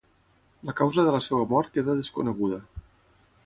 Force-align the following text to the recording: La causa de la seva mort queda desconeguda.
La 0.69 0.73
causa 0.79 1.03
de 1.07 1.13
la 1.17 1.21
seva 1.27 1.43
mort 1.53 1.71
queda 1.77 1.97
desconeguda. 2.03 2.61